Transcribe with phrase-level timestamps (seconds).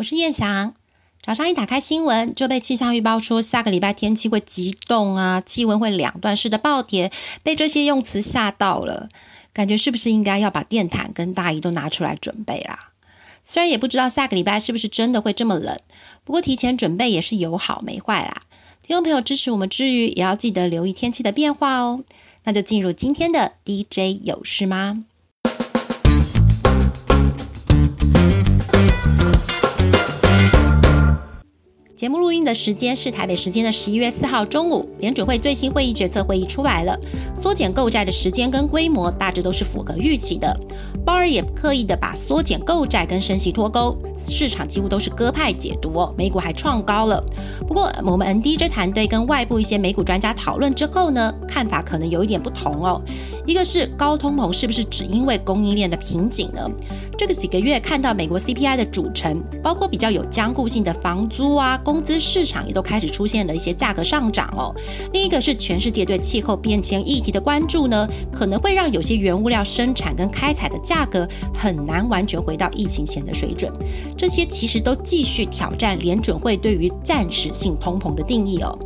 [0.00, 0.74] 我是燕翔。
[1.22, 9.10] 早上一打开新闻，就被气象预报说下个礼拜天气会极冻啊，气温会两段式的暴跌，被这些用词吓到了。
[9.52, 12.92] 感觉是不是应该要把电毯跟大衣都拿出来准备啦？
[13.44, 15.78] 虽然也不知道下个礼拜是不是真的会这么冷，
[16.24, 18.44] 不过提前准备也是有好没坏啦。
[18.82, 22.04] 听众朋友支持我们之余，也要记得留意天气的变化哦。
[22.44, 25.04] 那就进入今天的 DJ 有事吗？
[32.00, 36.98] 节目录音的时间是台北时间的十一月四号中午，联准会最新会议决策会议出来了，
[37.36, 40.58] 缩减购债的时间跟规模大致都是符合预期的。
[41.04, 47.22] 鲍尔也刻意的把缩减购债跟升息脱钩，市场几乎都是鸽派解读哦，美股还创高了。
[47.66, 53.02] 不过我们 NDJ 团队跟外部一些美股专家讨论之后呢，看法可能有一点不同哦。
[53.46, 56.70] 一个是高通膨是不是只因为供应链的瓶颈呢？
[57.16, 61.78] 这个几个月看到美国 CPI 的组成，包括比较有僵固性的房租啊。
[61.78, 64.74] 工资市场也都开始出现了一些价格上涨哦。
[65.12, 71.24] 另一个是全世界对气候变迁议题的关注呢，可能会让有些原物料生产跟开采的价格
[71.54, 73.72] 很难完全回到疫情前的水准。
[74.16, 78.76] 这些其实都继续挑战联准会对于暂时性通膨的定义哦。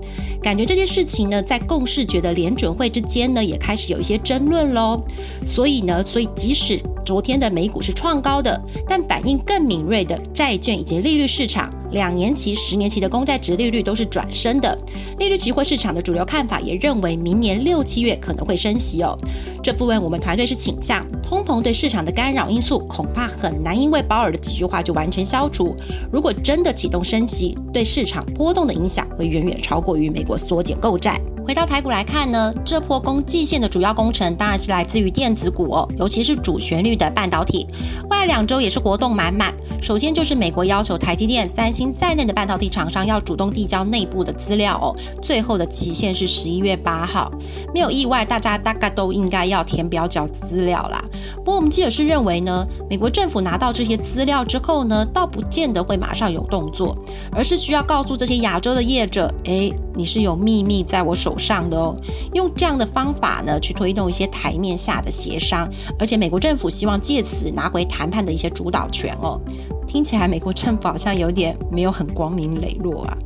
[0.43, 5.03] 感觉这件事情呢，在共识觉得联准会之间呢，也开始有一些争论喽。
[5.47, 11.73] 所以呢，所以即使昨天的美股是创高的，但反应更敏锐的债券以及利率市场。
[11.95, 14.77] 两年期、十年期的公债值利率都是转升的，
[15.19, 19.17] 利率期货市场的主流看法也认为明年六七月可能会升息哦。
[19.63, 25.75] 这部分我们团队是倾向，通膨对市场的干扰因素恐怕很难因为保尔的几句话就完全消除。
[26.13, 31.21] 如果真的启动升息，对市场波动的影响会远远超过于美国缩减购债。
[31.47, 37.67] 回到台股来看呢，这波攻季线的主要工程当然是来自于电子股哦，尤其是主旋律的半导体。
[38.11, 39.55] 未来两周也是活动满满。
[39.83, 47.31] 首先就是美国要求台积电、三星在内的半导体厂商要主动递交内部的资料哦，最后的期限是十一月八号。
[47.75, 51.05] 没有意外，大家大概都应该要填表交资料啦。
[51.37, 56.97] 不过我们记者是认为呢，美国政府拿到这些资料之后呢，倒不见得会马上有动作，
[57.31, 61.35] 而是需要告诉这些亚洲的业者，哎，你是有秘密在我手。
[61.37, 61.95] 上的哦，
[62.33, 65.69] 用这样的方法呢，去推动一些台面下的协商，
[65.99, 69.39] 而且美国政府希望借此拿回谈判的一些主导权哦。
[69.87, 73.19] 听起来美国政府好像有点没有很光明磊落啊，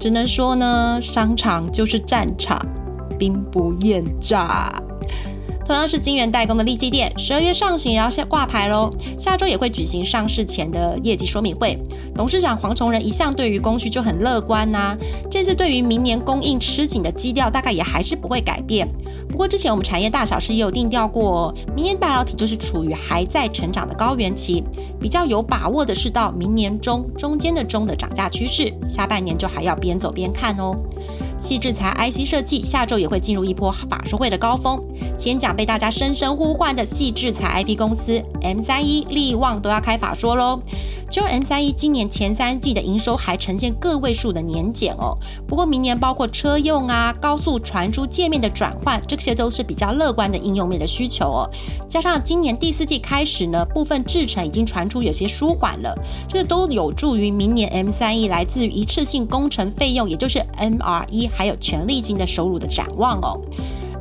[0.00, 2.58] 只能说呢，商场就是战场，
[3.18, 4.79] 兵不厌诈。
[5.70, 8.92] 同样是金源代工的利基店，十二月上旬也要下挂牌喽。
[9.16, 11.78] 下周也会举行上市前的业绩说明会。
[12.12, 14.96] 董事长黄崇仁一向对于供需就很乐观呐，
[15.30, 18.84] 这次对于明年供应吃紧的基调，大概也还是不会改变。
[19.28, 24.64] 不过之前我们产业大小事也有定调过，哦明年半导体就是处于还在成长的高原期，
[25.00, 30.76] 比较有把握的是到明年中中间的中的涨价趋势，下半年就还要边走边看哦。
[31.40, 34.78] 细制材 IC 设计下周也会进入一波法说会的高峰。
[35.18, 40.60] 先讲被大家深深呼唤的细制材 IP 公司 M 三一、力旺都要开法说喽。
[41.10, 45.16] 就 M 三一今年前三季的营收还呈现个位数的年减哦。
[45.46, 51.50] 不过明年包括车用啊、高速传输界面的转换，这些都是比较乐观的应用面的需求哦。
[51.88, 55.92] 加上今年第四季开始呢，部分制程已经传出有些舒缓了，
[56.28, 61.28] 这都有助于明年 M 三一来自于一次性工程费用，也就是 MRE。
[61.34, 63.40] 还有权利金的收入的展望哦，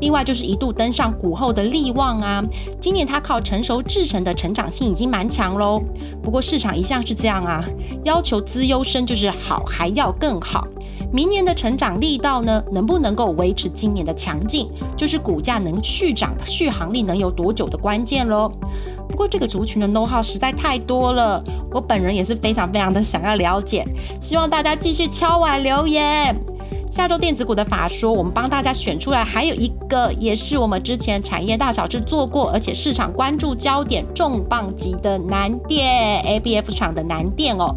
[0.01, 2.43] 另外就是一度登上股后的利旺啊，
[2.79, 5.81] 今年它靠成熟制成的成长性已经蛮强喽。
[6.21, 7.63] 不过市场一向是这样啊，
[8.03, 10.67] 要求资优生就是好还要更好。
[11.11, 18.51] 明年的成长力道呢，能不能够维持今年的强劲，就是股价能续涨续航力能有多久的关键喽。
[19.07, 23.83] 不过这个族群的 know how 实在太多了，我本人也是非常非常的想要了解，
[24.21, 26.39] 希望大家继续敲碗留言。
[26.89, 37.75] 下周电子股的法说，我们帮大家选出来，还有一个也是我们之前产业大小志做过，而且市场关注焦点重磅级的南电 ABF 厂的南电哦。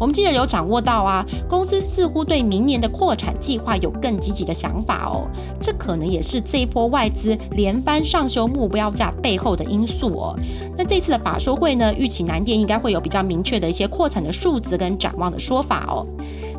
[0.00, 5.28] 我们记者有掌握到啊，公司似乎对明年的扩产计划有更积极的想法哦。
[5.60, 10.34] 这可能也是这一波外资连番上修目标价背后的因素哦。
[10.76, 16.06] 那这次的法说会呢，预期南电应该会有比较明确的一些扩产的数字跟展望的说法哦。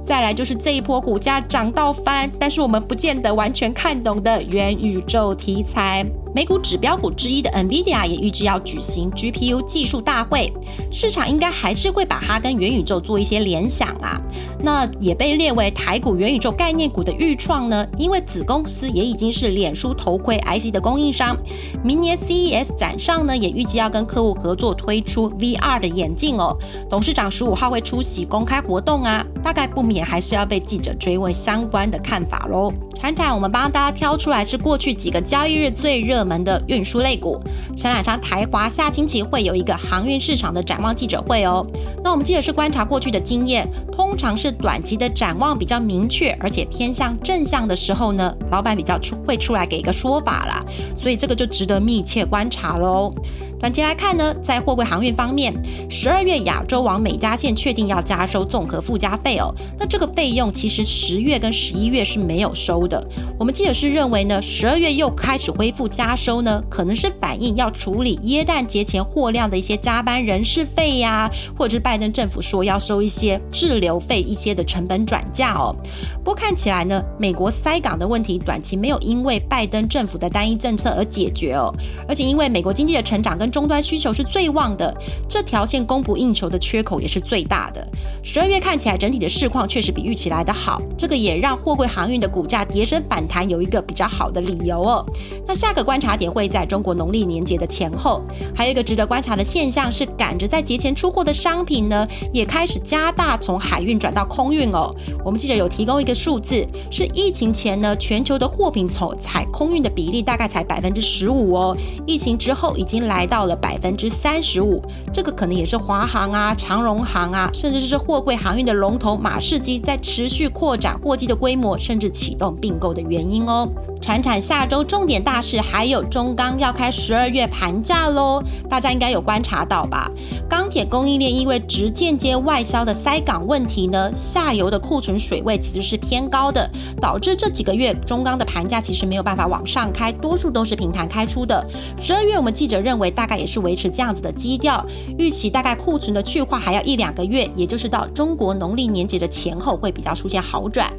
[0.05, 6.05] 再来就是这一波股价涨到翻，但是我们不见得完全看懂的元宇宙题材。
[6.35, 10.51] 美股指标股之一的 NVIDIA 也预计要举行 GPU 技术大会，
[10.91, 14.19] 市场应该还是会把它跟元宇宙做一些联想啊。
[14.61, 21.37] 那也被列为台股元宇宙概念股的预创呢，因为子公司也已经是脸书头盔 IC 的供应商，
[21.81, 26.57] 明年 CES 展上呢，也预计要跟客户合作推出 VR 的眼镜哦。
[26.89, 32.73] 董事长十五号会出席公开活动啊，大概不免还是要被记者追问相关的看法喽。
[32.99, 37.39] 船产，我们帮大家挑出来是过去几个交易日最热门的运输类股。
[37.77, 41.65] 承揽商台华下星期会有一个航运市场的展望记者会哦。
[42.03, 50.65] 那我们记得是观察过去的经验，通常是短期的展望比较明确，而且偏向正向的时候呢，老板比较出会出来给一个说法啦。
[50.97, 53.13] 所以这个就值得密切观察喽。
[53.59, 55.53] 短期来看呢，在货柜航运方面，
[55.89, 59.53] 十二月亚洲往美加线确定要加收综合附加费哦。
[59.79, 63.03] 那这个费用其实十月跟十一月是没有收的。
[63.39, 75.75] 我们记者是认为呢，十二月又开始恢复加收呢，可能是反映要处理耶诞节前货量的一些加班人事费呀，或者是拜登政府说要收一些滞留费一些的成本转嫁哦。
[76.23, 81.73] 不过看起来呢，美国塞港的问题短期没有因为拜登政府的单一政策而解决哦，
[82.07, 84.93] 而且因为美国经济的成长跟终端需求是最旺的，
[85.27, 87.87] 这条线供不应求的缺口也是最大的。
[88.23, 95.05] 十二月看起来整体的市况确实比预期来的好，这个也让货柜航运的股价跌升反弹有一个比较好的理由哦。
[95.47, 98.21] 那下个观察点会在中国农历年节的前后，
[98.55, 104.89] 还有一个值得观察的现象是，赶着在节前出货的商品呢，也开始加大从海运转到空运哦。
[105.23, 111.77] 我们记者有提供一个数字，是疫情前呢，全球的货品从采空运的比例大概才百分之十五哦，
[112.07, 113.34] 疫情之后已经来到。
[113.35, 123.69] 到了百分之三十五，这个可能也是华航啊、长荣航啊，甚至是货柜航运的龙头马士基在持续扩展货机的规模，甚至启动并购的原因哦。
[124.01, 130.09] 船产下周重点大事还有中钢要开十二月盘价喽，大家应该有观察到吧？
[130.47, 136.69] 钢铁供应链因为直间接外销的塞港问题呢，下游的库存水位其实是偏高的，
[137.01, 141.65] 导致这几个月中钢的盘价其实没有办法往上开，多数都是平盘开出的。
[141.99, 144.85] 十二月我们记者认为大大概也是维持这样子的基调，
[145.17, 150.93] 预期大概库存的去化还要一两个月，也就是到中国农历年节的前后会比较出现好转。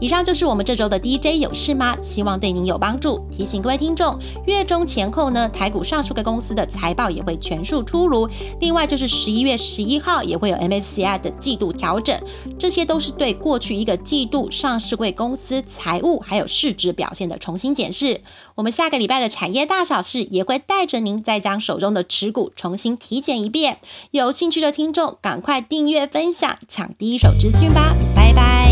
[0.00, 1.96] 以上就是我们这周的 DJ 有事吗？
[2.02, 3.20] 希望对您有帮助。
[3.30, 4.16] 提醒各位听众，
[4.46, 8.28] 月中前后呢，台股上述个公司的财报也会全数出炉。
[8.60, 12.16] 另外就是十一月十一号也会有 MSCI 的季度调整，
[12.56, 18.20] 这些都是对过去一个季度上市贵公司财务还有市值表现的重新检视。
[18.54, 23.78] 我们下个礼拜的产业大小事也会带着您再将手中的持股重新体检一遍。
[24.12, 27.96] 有兴趣的听众，赶快订阅分享，抢第一手资讯吧。
[28.14, 28.67] 拜拜